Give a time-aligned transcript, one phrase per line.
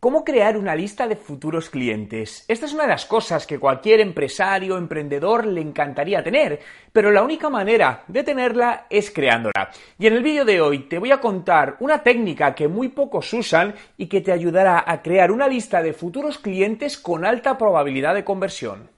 [0.00, 2.44] ¿Cómo crear una lista de futuros clientes?
[2.46, 6.60] Esta es una de las cosas que cualquier empresario o emprendedor le encantaría tener,
[6.92, 9.70] pero la única manera de tenerla es creándola.
[9.98, 13.32] Y en el vídeo de hoy te voy a contar una técnica que muy pocos
[13.32, 18.14] usan y que te ayudará a crear una lista de futuros clientes con alta probabilidad
[18.14, 18.97] de conversión.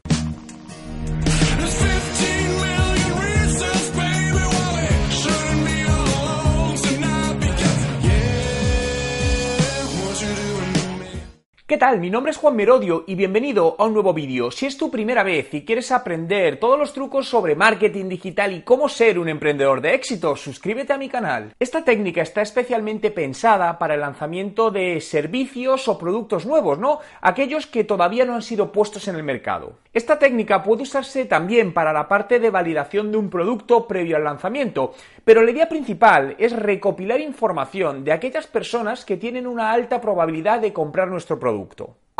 [11.71, 12.01] ¿Qué tal?
[12.01, 14.51] Mi nombre es Juan Merodio y bienvenido a un nuevo vídeo.
[14.51, 18.63] Si es tu primera vez y quieres aprender todos los trucos sobre marketing digital y
[18.63, 21.55] cómo ser un emprendedor de éxito, suscríbete a mi canal.
[21.61, 26.99] Esta técnica está especialmente pensada para el lanzamiento de servicios o productos nuevos, ¿no?
[27.21, 29.75] Aquellos que todavía no han sido puestos en el mercado.
[29.95, 34.25] Esta técnica puede usarse también para la parte de validación de un producto previo al
[34.25, 34.95] lanzamiento,
[35.25, 40.59] pero la idea principal es recopilar información de aquellas personas que tienen una alta probabilidad
[40.59, 41.60] de comprar nuestro producto.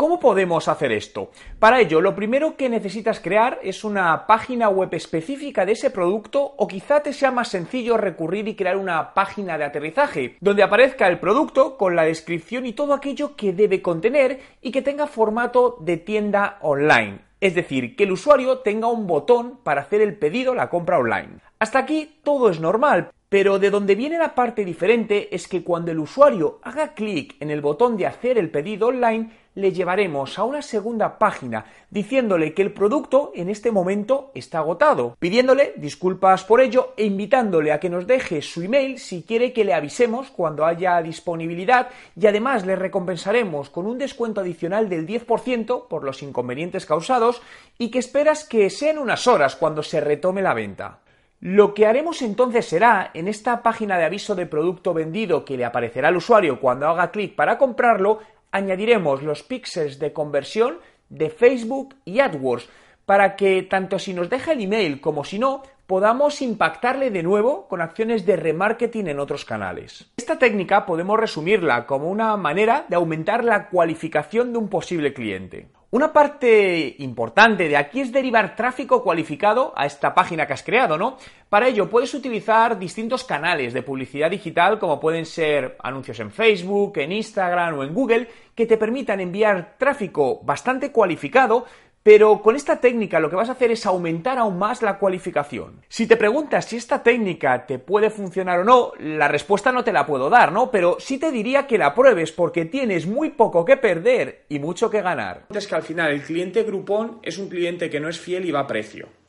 [0.01, 1.29] ¿Cómo podemos hacer esto?
[1.59, 6.55] Para ello, lo primero que necesitas crear es una página web específica de ese producto
[6.57, 11.07] o quizá te sea más sencillo recurrir y crear una página de aterrizaje donde aparezca
[11.07, 15.77] el producto con la descripción y todo aquello que debe contener y que tenga formato
[15.81, 17.19] de tienda online.
[17.39, 21.41] Es decir, que el usuario tenga un botón para hacer el pedido, la compra online.
[21.61, 25.91] Hasta aquí todo es normal, pero de donde viene la parte diferente es que cuando
[25.91, 30.43] el usuario haga clic en el botón de hacer el pedido online, le llevaremos a
[30.43, 36.61] una segunda página diciéndole que el producto en este momento está agotado, pidiéndole disculpas por
[36.61, 40.65] ello e invitándole a que nos deje su email si quiere que le avisemos cuando
[40.65, 41.89] haya disponibilidad
[42.19, 47.43] y además le recompensaremos con un descuento adicional del 10% por los inconvenientes causados
[47.77, 51.00] y que esperas que sean unas horas cuando se retome la venta.
[51.41, 55.65] Lo que haremos entonces será, en esta página de aviso de producto vendido que le
[55.65, 58.19] aparecerá al usuario cuando haga clic para comprarlo,
[58.51, 60.77] añadiremos los píxeles de conversión
[61.09, 62.69] de Facebook y AdWords
[63.07, 67.67] para que tanto si nos deja el email como si no, podamos impactarle de nuevo
[67.67, 70.09] con acciones de remarketing en otros canales.
[70.15, 75.67] Esta técnica podemos resumirla como una manera de aumentar la cualificación de un posible cliente.
[75.89, 80.97] Una parte importante de aquí es derivar tráfico cualificado a esta página que has creado,
[80.97, 81.17] ¿no?
[81.49, 86.99] Para ello puedes utilizar distintos canales de publicidad digital como pueden ser anuncios en Facebook,
[86.99, 91.65] en Instagram o en Google que te permitan enviar tráfico bastante cualificado
[92.03, 95.81] pero con esta técnica lo que vas a hacer es aumentar aún más la cualificación.
[95.87, 99.93] Si te preguntas si esta técnica te puede funcionar o no, la respuesta no te
[99.93, 100.71] la puedo dar, ¿no?
[100.71, 104.89] Pero sí te diría que la pruebes porque tienes muy poco que perder y mucho
[104.89, 105.45] que ganar.
[105.53, 108.51] Es que al final el cliente grupón es un cliente que no es fiel y
[108.51, 109.20] va a precio.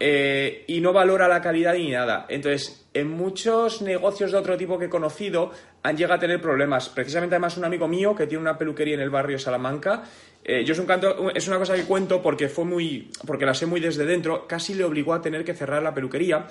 [0.00, 2.26] Eh, y no valora la calidad ni nada.
[2.28, 5.50] Entonces, en muchos negocios de otro tipo que he conocido
[5.82, 6.88] han llegado a tener problemas.
[6.88, 10.04] Precisamente, además, un amigo mío que tiene una peluquería en el barrio Salamanca.
[10.44, 13.54] Eh, yo es un canto, es una cosa que cuento porque fue muy, porque la
[13.54, 14.46] sé muy desde dentro.
[14.46, 16.46] Casi le obligó a tener que cerrar la peluquería.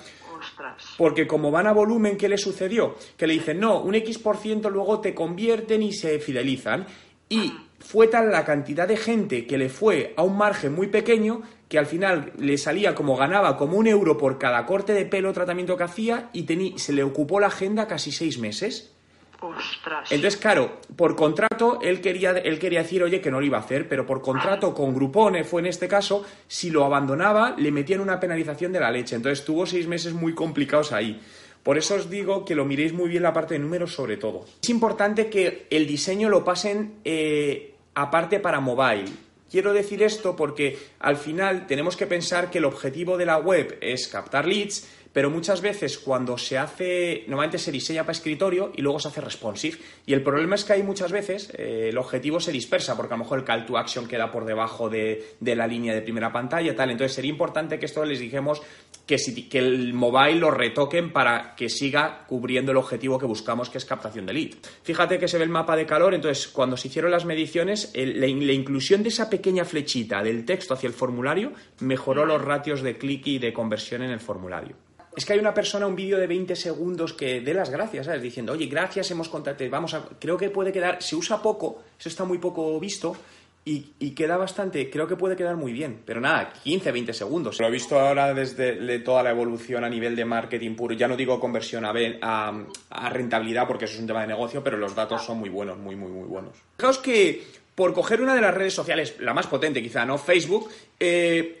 [0.96, 2.96] Porque como van a volumen, ¿qué le sucedió?
[3.16, 6.86] Que le dicen, no, un X por ciento luego te convierten y se fidelizan.
[7.28, 11.42] Y fue tal la cantidad de gente que le fue a un margen muy pequeño
[11.68, 15.32] que al final le salía como ganaba como un euro por cada corte de pelo
[15.32, 16.46] tratamiento que hacía y
[16.78, 18.94] se le ocupó la agenda casi seis meses.
[19.40, 20.10] Ostras.
[20.10, 23.60] Entonces, claro, por contrato, él quería, él quería decir, oye, que no lo iba a
[23.60, 28.00] hacer, pero por contrato con Grupone fue en este caso, si lo abandonaba, le metían
[28.00, 29.14] una penalización de la leche.
[29.14, 31.20] Entonces tuvo seis meses muy complicados ahí.
[31.68, 34.46] Por eso os digo que lo miréis muy bien la parte de números sobre todo.
[34.62, 39.04] Es importante que el diseño lo pasen eh, aparte para mobile.
[39.50, 43.76] Quiero decir esto porque al final tenemos que pensar que el objetivo de la web
[43.82, 48.82] es captar leads, pero muchas veces cuando se hace, normalmente se diseña para escritorio y
[48.82, 49.78] luego se hace responsive.
[50.06, 53.16] Y el problema es que hay muchas veces eh, el objetivo se dispersa, porque a
[53.16, 56.74] lo mejor el call to action queda por debajo de, la línea de primera pantalla,
[56.76, 56.90] tal.
[56.90, 58.62] Entonces sería importante que esto les dijemos
[59.06, 63.70] que, si, que el mobile lo retoquen para que siga cubriendo el objetivo que buscamos,
[63.70, 64.54] que es captación de lead.
[64.82, 68.26] Fíjate que se ve el mapa de calor, entonces cuando se hicieron las mediciones, la,
[68.26, 73.26] inclusión de esa pequeña flechita del texto hacia el formulario mejoró los ratios de clic
[73.26, 74.76] y de conversión en el formulario
[75.18, 78.22] es que hay una persona, un vídeo de 20 segundos que dé las gracias, ¿sabes?
[78.22, 80.04] Diciendo, oye, gracias, hemos contactado, vamos a...
[80.20, 83.16] Creo que puede quedar, se usa poco, eso está muy poco visto,
[83.64, 87.58] y, queda bastante, creo que puede quedar muy bien, pero nada, 15, 20 segundos.
[87.58, 91.16] Lo he visto ahora desde toda la evolución a nivel de marketing puro, ya no
[91.16, 91.92] digo conversión a,
[92.90, 95.76] a, rentabilidad porque eso es un tema de negocio, pero los datos son muy buenos,
[95.78, 96.52] muy, muy, muy buenos.
[96.76, 97.44] Fijaos que
[97.74, 100.16] por coger una de las redes sociales, la más potente quizá, ¿no?
[100.16, 101.57] Facebook, eh,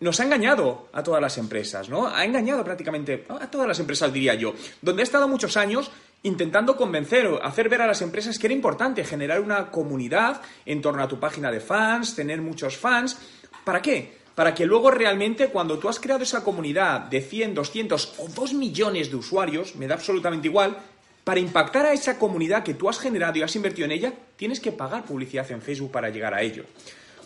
[0.00, 2.06] nos ha engañado a todas las empresas, ¿no?
[2.06, 4.54] Ha engañado prácticamente a todas las empresas, diría yo.
[4.80, 5.90] Donde ha estado muchos años
[6.22, 10.80] intentando convencer o hacer ver a las empresas que era importante generar una comunidad en
[10.80, 13.18] torno a tu página de fans, tener muchos fans.
[13.64, 14.18] ¿Para qué?
[14.34, 18.54] Para que luego realmente cuando tú has creado esa comunidad de 100, 200 o 2
[18.54, 20.76] millones de usuarios, me da absolutamente igual,
[21.24, 24.60] para impactar a esa comunidad que tú has generado y has invertido en ella, tienes
[24.60, 26.64] que pagar publicidad en Facebook para llegar a ello.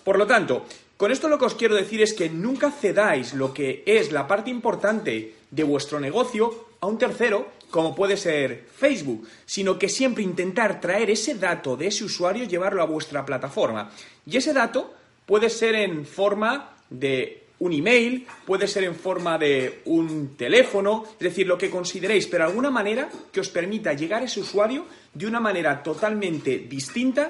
[0.03, 0.67] Por lo tanto,
[1.03, 4.29] con esto lo que os quiero decir es que nunca cedáis lo que es la
[4.29, 10.23] parte importante de vuestro negocio a un tercero, como puede ser Facebook, sino que siempre
[10.23, 13.91] intentar traer ese dato de ese usuario y llevarlo a vuestra plataforma.
[14.25, 14.95] Y ese dato
[15.27, 21.19] puede ser en forma de un email, puede ser en forma de un teléfono, es
[21.19, 25.27] decir, lo que consideréis, pero alguna manera que os permita llegar a ese usuario de
[25.27, 27.29] una manera totalmente distinta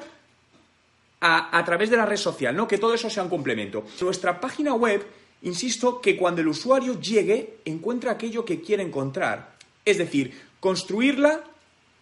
[1.24, 2.66] a, través de la red social, ¿no?
[2.66, 3.84] Que todo eso sea un complemento.
[4.00, 5.06] Nuestra página web,
[5.42, 9.52] insisto, que cuando el usuario llegue, encuentra aquello que quiere encontrar.
[9.84, 11.44] Es decir, construirla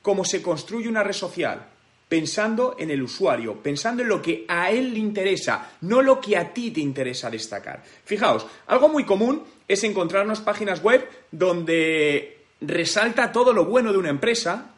[0.00, 1.66] como se construye una red social
[2.08, 6.36] pensando en el usuario, pensando en lo que a él le interesa, no lo que
[6.36, 7.84] a ti te interesa destacar.
[8.04, 14.08] Fijaos, algo muy común es encontrarnos páginas web donde resalta todo lo bueno de una
[14.08, 14.72] empresa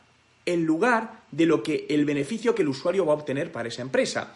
[0.44, 3.82] en lugar de lo que el beneficio que el usuario va a obtener para esa
[3.82, 4.34] empresa.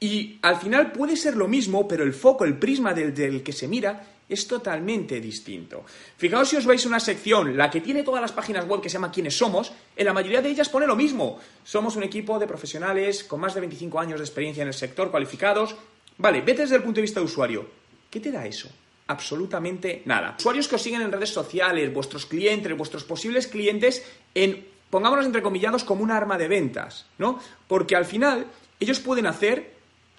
[0.00, 3.52] Y al final puede ser lo mismo, pero el foco, el prisma del, del que
[3.52, 5.84] se mira es totalmente distinto.
[6.16, 8.94] Fijaos si os veis una sección, la que tiene todas las páginas web que se
[8.94, 11.40] llama Quiénes somos, en la mayoría de ellas pone lo mismo.
[11.64, 15.10] Somos un equipo de profesionales con más de 25 años de experiencia en el sector,
[15.10, 15.74] cualificados.
[16.18, 17.66] Vale, vete desde el punto de vista de usuario.
[18.10, 18.68] ¿Qué te da eso?
[19.06, 20.36] Absolutamente nada.
[20.38, 24.04] Usuarios que os siguen en redes sociales, vuestros clientes, vuestros posibles clientes,
[24.34, 27.38] en, pongámonos entrecomillados, como un arma de ventas, ¿no?
[27.66, 28.46] Porque al final
[28.80, 29.74] ellos pueden hacer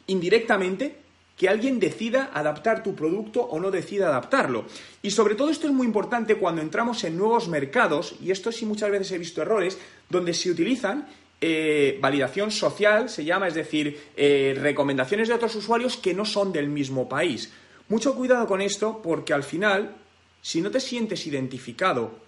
[0.08, 0.98] indirectamente
[1.38, 4.66] que alguien decida adaptar tu producto o no decida adaptarlo.
[5.02, 8.66] Y sobre todo esto es muy importante cuando entramos en nuevos mercados, y esto sí
[8.66, 9.78] muchas veces he visto errores,
[10.10, 11.08] donde se utilizan
[11.40, 16.52] eh, validación social, se llama, es decir, eh, recomendaciones de otros usuarios que no son
[16.52, 17.50] del mismo país.
[17.88, 19.96] Mucho cuidado con esto porque al final,
[20.42, 22.20] si no te sientes identificado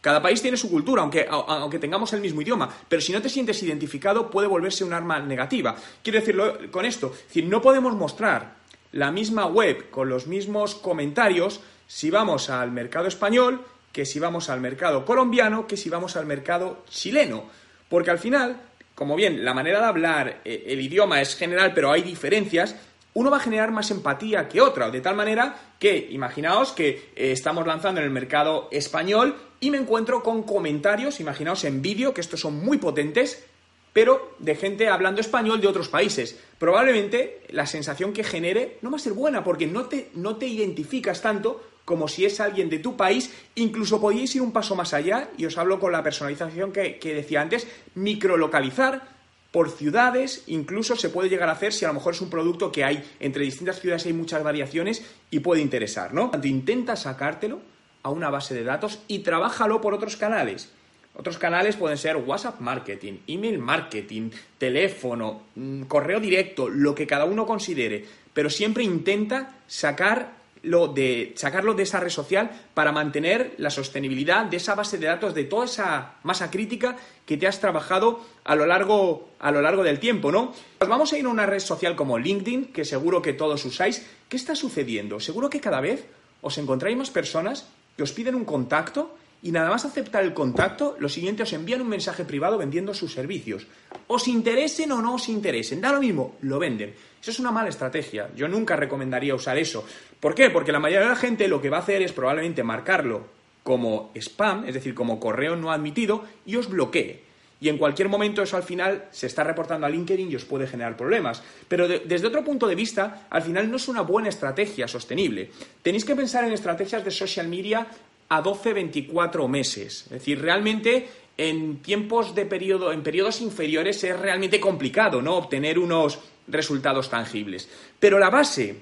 [0.00, 3.28] cada país tiene su cultura, aunque, aunque, tengamos el mismo idioma, pero si no te
[3.28, 5.76] sientes identificado puede volverse un arma negativa.
[6.02, 7.12] Quiero decirlo con esto,
[7.44, 8.60] no podemos mostrar
[8.92, 14.48] la misma web con los mismos comentarios si vamos al mercado español, que si vamos
[14.48, 17.44] al mercado colombiano, que si vamos al mercado chileno.
[17.88, 18.60] Porque al final,
[18.94, 22.76] como bien, la manera de hablar, eh, el idioma es general, pero hay diferencias,
[23.14, 27.32] uno va a generar más empatía que otra, de tal manera que, imaginaos que eh,
[27.32, 32.20] estamos lanzando en el mercado español y me encuentro con comentarios, imaginaos en vídeo, que
[32.20, 33.44] estos son muy potentes,
[33.92, 36.38] pero de gente hablando español de otros países.
[36.58, 40.46] Probablemente la sensación que genere no va a ser buena porque no te, no te
[40.46, 44.94] identificas tanto como si es alguien de tu país, incluso podéis ir un paso más
[44.94, 47.66] allá, y os hablo con la personalización que, que decía antes,
[47.96, 49.19] microlocalizar
[49.50, 52.70] por ciudades, incluso se puede llegar a hacer si a lo mejor es un producto
[52.70, 56.30] que hay entre distintas ciudades hay muchas variaciones y puede interesar, ¿no?
[56.30, 57.60] Tanto intenta sacártelo
[58.02, 60.70] a una base de datos y trabájalo por otros canales.
[61.14, 67.24] Otros canales pueden ser WhatsApp marketing, email marketing, teléfono, mm, correo directo, lo que cada
[67.24, 73.70] uno considere, pero siempre intenta sacar de, sacarlo de esa red social para mantener la
[73.70, 76.96] sostenibilidad de esa base de datos, de toda esa masa crítica
[77.26, 80.52] que te has trabajado a lo largo, a lo largo del tiempo, ¿no?
[80.78, 84.06] Pues vamos a ir a una red social como LinkedIn, que seguro que todos usáis.
[84.28, 85.20] ¿Qué está sucediendo?
[85.20, 86.06] Seguro que cada vez
[86.42, 90.96] os encontráis más personas que os piden un contacto y nada más aceptar el contacto,
[90.98, 93.66] lo siguiente os envían un mensaje privado vendiendo sus servicios.
[94.06, 96.94] Os interesen o no os interesen, da lo mismo, lo venden.
[97.20, 98.30] Eso es una mala estrategia.
[98.36, 99.84] Yo nunca recomendaría usar eso.
[100.18, 100.50] ¿Por qué?
[100.50, 103.26] Porque la mayoría de la gente lo que va a hacer es probablemente marcarlo
[103.62, 107.30] como spam, es decir, como correo no admitido, y os bloquee.
[107.60, 110.66] Y en cualquier momento eso al final se está reportando a LinkedIn y os puede
[110.66, 111.42] generar problemas.
[111.68, 115.50] Pero desde otro punto de vista, al final no es una buena estrategia sostenible.
[115.82, 117.86] Tenéis que pensar en estrategias de social media
[118.30, 120.04] a 12, 24 meses.
[120.04, 125.36] Es decir, realmente en tiempos de periodo, en periodos inferiores es realmente complicado, ¿no?
[125.36, 127.68] Obtener unos resultados tangibles.
[127.98, 128.76] Pero la base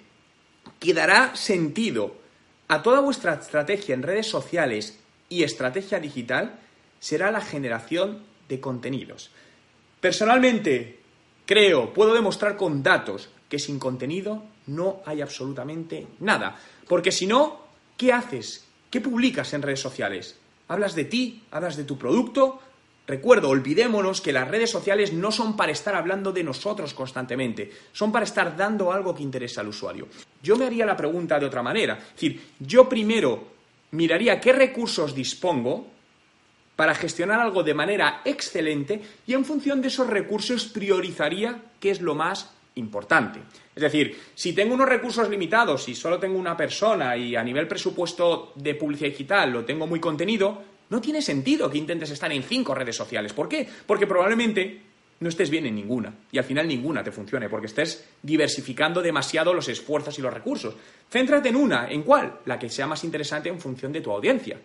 [0.78, 2.16] que dará sentido
[2.68, 6.58] a toda vuestra estrategia en redes sociales y estrategia digital
[7.00, 9.30] será la generación de contenidos.
[10.00, 11.00] Personalmente,
[11.46, 16.60] creo, puedo demostrar con datos que sin contenido no hay absolutamente nada.
[16.86, 17.62] Porque si no,
[17.96, 18.67] ¿qué haces?
[18.90, 20.38] ¿Qué publicas en redes sociales?
[20.68, 21.42] ¿Hablas de ti?
[21.50, 22.60] ¿Hablas de tu producto?
[23.06, 28.12] Recuerdo, olvidémonos que las redes sociales no son para estar hablando de nosotros constantemente, son
[28.12, 30.08] para estar dando algo que interesa al usuario.
[30.42, 33.48] Yo me haría la pregunta de otra manera, es decir, yo primero
[33.92, 35.86] miraría qué recursos dispongo
[36.76, 42.02] para gestionar algo de manera excelente y en función de esos recursos priorizaría qué es
[42.02, 43.40] lo más importante.
[43.74, 47.68] Es decir, si tengo unos recursos limitados y solo tengo una persona y a nivel
[47.68, 52.42] presupuesto de publicidad digital lo tengo muy contenido, no tiene sentido que intentes estar en
[52.42, 53.32] cinco redes sociales.
[53.32, 53.68] ¿Por qué?
[53.86, 54.82] Porque probablemente
[55.20, 59.52] no estés bien en ninguna y al final ninguna te funcione porque estés diversificando demasiado
[59.52, 60.74] los esfuerzos y los recursos.
[61.10, 62.40] Céntrate en una, ¿en cuál?
[62.46, 64.58] La que sea más interesante en función de tu audiencia.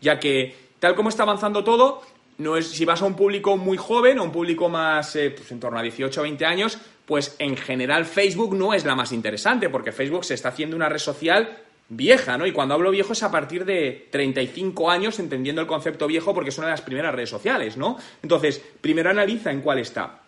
[0.00, 2.02] Ya que tal como está avanzando todo,
[2.38, 5.50] no es, si vas a un público muy joven o un público más eh, pues
[5.52, 9.12] en torno a 18 o 20 años, pues en general Facebook no es la más
[9.12, 12.46] interesante, porque Facebook se está haciendo una red social vieja, ¿no?
[12.46, 16.50] Y cuando hablo viejo es a partir de 35 años, entendiendo el concepto viejo, porque
[16.50, 17.98] es una de las primeras redes sociales, ¿no?
[18.22, 20.20] Entonces, primero analiza en cuál está.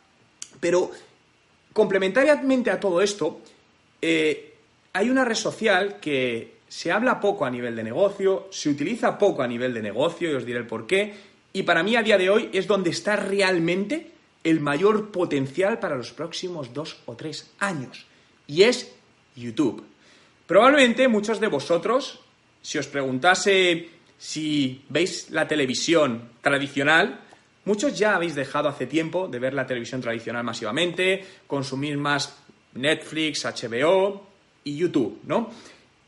[0.61, 0.91] Pero,
[1.73, 3.41] complementariamente a todo esto,
[4.03, 4.55] eh,
[4.93, 9.43] hay una red social que se habla poco a nivel de negocio, se utiliza poco
[9.43, 11.15] a nivel de negocio, y os diré el por qué,
[11.53, 14.14] y para mí a día de hoy es donde está realmente
[14.45, 18.07] el mayor potencial para los próximos dos o tres años,
[18.47, 18.93] y es
[19.35, 19.83] YouTube.
[20.47, 22.21] Probablemente muchos de vosotros,
[22.63, 27.21] si os preguntase si veis la televisión tradicional,
[27.65, 32.37] muchos ya habéis dejado hace tiempo de ver la televisión tradicional masivamente, consumir más
[32.75, 34.27] Netflix, HBO
[34.65, 35.51] y YouTube, ¿no?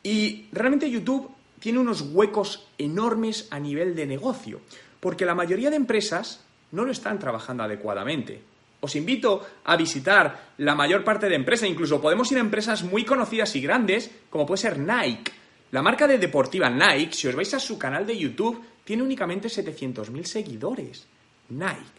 [0.03, 4.61] Y realmente YouTube tiene unos huecos enormes a nivel de negocio,
[5.01, 8.43] porque la mayoría de empresas no lo están trabajando adecuadamente.
[8.81, 13.05] Os invito a visitar la mayor parte de empresas, incluso podemos ir a empresas muy
[13.05, 15.33] conocidas y grandes, como puede ser Nike.
[15.73, 19.49] La marca de deportiva Nike, si os vais a su canal de YouTube, tiene únicamente
[19.49, 21.07] 700.000 seguidores.
[21.49, 21.97] Nike.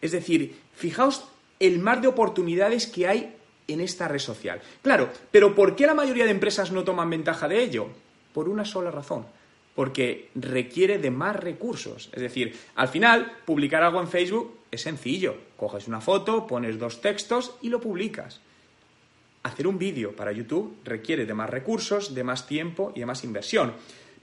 [0.00, 3.36] Es decir, fijaos el mar de oportunidades que hay
[3.68, 4.60] en esta red social.
[4.82, 7.88] Claro, pero ¿por qué la mayoría de empresas no toman ventaja de ello?
[8.32, 9.26] Por una sola razón,
[9.76, 12.08] porque requiere de más recursos.
[12.12, 15.36] Es decir, al final, publicar algo en Facebook es sencillo.
[15.56, 18.40] Coges una foto, pones dos textos y lo publicas.
[19.42, 23.22] Hacer un vídeo para YouTube requiere de más recursos, de más tiempo y de más
[23.22, 23.74] inversión.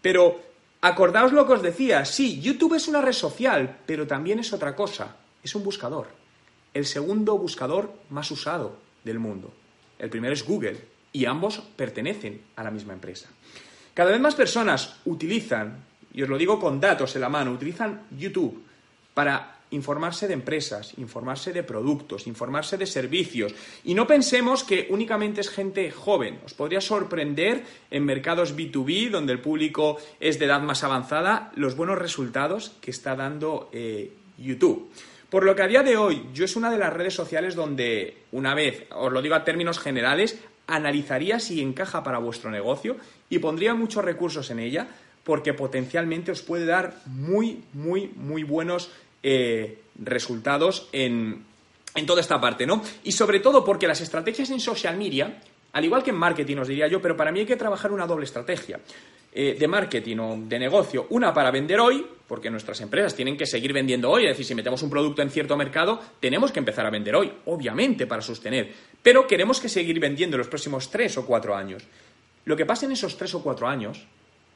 [0.01, 0.41] Pero
[0.81, 4.75] acordaos lo que os decía, sí, YouTube es una red social, pero también es otra
[4.75, 6.07] cosa, es un buscador.
[6.73, 9.53] El segundo buscador más usado del mundo.
[9.99, 10.79] El primero es Google
[11.13, 13.29] y ambos pertenecen a la misma empresa.
[13.93, 15.77] Cada vez más personas utilizan,
[16.13, 18.63] y os lo digo con datos en la mano, utilizan YouTube
[19.13, 23.53] para informarse de empresas, informarse de productos, informarse de servicios.
[23.83, 26.39] Y no pensemos que únicamente es gente joven.
[26.45, 31.75] Os podría sorprender en mercados B2B, donde el público es de edad más avanzada, los
[31.75, 34.91] buenos resultados que está dando eh, YouTube.
[35.29, 38.17] Por lo que a día de hoy yo es una de las redes sociales donde,
[38.31, 42.97] una vez, os lo digo a términos generales, analizaría si encaja para vuestro negocio
[43.29, 44.87] y pondría muchos recursos en ella
[45.23, 48.91] porque potencialmente os puede dar muy, muy, muy buenos
[49.21, 51.43] eh, resultados en,
[51.95, 52.81] en toda esta parte, ¿no?
[53.03, 55.41] Y sobre todo porque las estrategias en social media,
[55.71, 58.05] al igual que en marketing os diría yo, pero para mí hay que trabajar una
[58.05, 58.79] doble estrategia.
[59.35, 63.47] Eh, de marketing o de negocio, una para vender hoy, porque nuestras empresas tienen que
[63.47, 66.85] seguir vendiendo hoy, es decir, si metemos un producto en cierto mercado, tenemos que empezar
[66.85, 68.71] a vender hoy, obviamente, para sostener,
[69.03, 71.83] pero queremos que seguir vendiendo en los próximos tres o cuatro años.
[72.45, 74.07] Lo que pase en esos tres o cuatro años,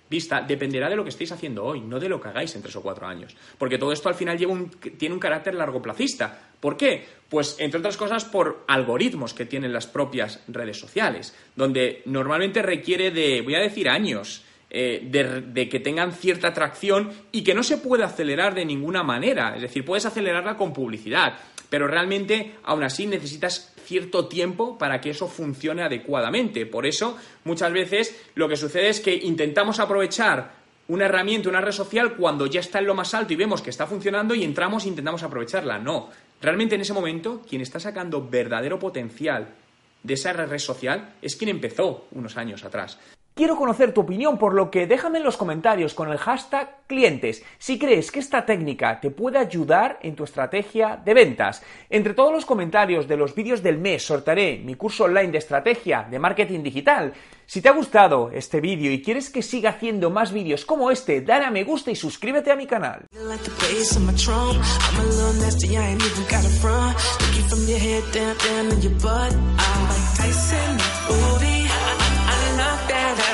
[0.09, 2.75] vista, dependerá de lo que estéis haciendo hoy, no de lo que hagáis en tres
[2.77, 3.35] o cuatro años.
[3.57, 6.49] Porque todo esto al final tiene un carácter largoplacista.
[6.59, 7.05] ¿Por qué?
[7.29, 13.11] Pues entre otras cosas por algoritmos que tienen las propias redes sociales, donde normalmente requiere
[13.11, 17.77] de, voy a decir, años eh, de, que tengan cierta atracción y que no se
[17.77, 19.55] puede acelerar de ninguna manera.
[19.55, 21.37] Es decir, puedes acelerarla con publicidad,
[21.69, 26.65] pero realmente aún así necesitas cierto tiempo para que eso funcione adecuadamente.
[26.65, 30.51] Por eso, muchas veces lo que sucede es que intentamos aprovechar
[30.89, 33.69] una herramienta, una red social, cuando ya está en lo más alto y vemos que
[33.69, 35.79] está funcionando y entramos e intentamos aprovecharla.
[35.79, 36.09] No.
[36.41, 39.47] Realmente en ese momento, quien está sacando verdadero potencial
[40.03, 42.99] de esa red social es quien empezó unos años atrás.
[43.37, 47.43] Quiero conocer tu opinión, por lo que déjame en los comentarios con el hashtag clientes
[47.59, 51.61] si crees que esta técnica te puede ayudar en tu estrategia de ventas.
[51.87, 56.07] Entre todos los comentarios de los vídeos del mes sortearé mi curso online de estrategia
[56.09, 57.13] de marketing digital.
[57.45, 61.21] Si te ha gustado este vídeo y quieres que siga haciendo más vídeos como este,
[61.21, 63.05] dale a me gusta y suscríbete a mi canal.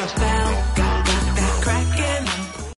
[0.03, 0.52] i found.